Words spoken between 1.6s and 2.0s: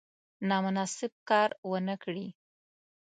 ونه